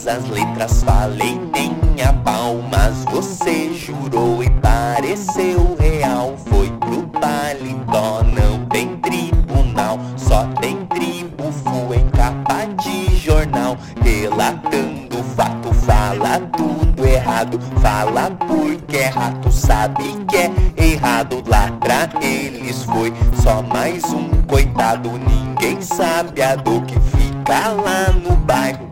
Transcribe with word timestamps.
das 0.00 0.26
letras 0.30 0.82
falei 0.82 1.38
nem 1.52 1.76
a 2.02 2.12
palmas. 2.14 3.04
Você 3.12 3.74
jurou 3.74 4.42
e 4.42 4.48
pareceu 4.48 5.76
real. 5.78 6.34
Foi 6.48 6.70
pro 6.80 7.02
paletó, 7.08 8.22
não 8.22 8.64
tem 8.66 8.96
tribunal. 8.96 9.98
Só 10.16 10.46
tem 10.60 10.86
tribufo 10.86 11.92
em 11.92 12.08
capa 12.08 12.64
de 12.82 13.14
jornal. 13.16 13.76
Relatando 14.02 15.22
fato, 15.36 15.74
fala 15.74 16.40
tudo 16.56 17.06
errado. 17.06 17.60
Fala 17.82 18.30
porque 18.30 18.96
é 18.96 19.08
rato, 19.08 19.52
sabe 19.52 20.04
que 20.26 20.36
é 20.36 20.50
errado. 20.76 21.44
Lá 21.46 21.70
pra 21.78 22.08
eles 22.22 22.82
foi 22.84 23.12
só 23.42 23.62
mais 23.62 24.02
um 24.04 24.30
coitado. 24.48 25.10
Ninguém 25.10 25.82
sabe 25.82 26.42
a 26.42 26.56
dor 26.56 26.82
que 26.86 26.98
fica 26.98 27.68
lá 27.68 28.10
no 28.12 28.34
bairro 28.36 28.91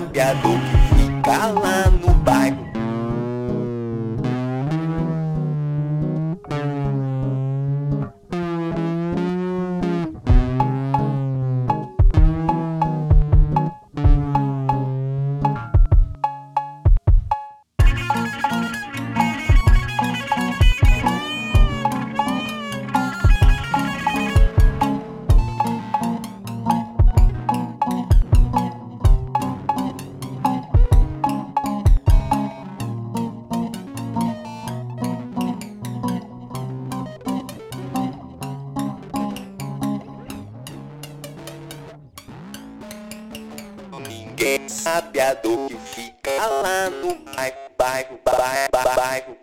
Ninguém 0.00 0.14
sabe 0.14 0.20
a 0.20 0.32
dor 0.34 0.58
que 0.58 0.94
fica 0.94 1.59
Ninguém 44.40 44.70
sabe 44.70 45.20
a 45.20 45.34
dor 45.34 45.68
que 45.68 45.76
fica 45.76 46.46
lá 46.46 46.88
no 46.88 47.14
bairro, 47.36 47.56
bairro, 47.76 48.20
bairro, 48.24 48.96
bairro. 48.96 49.36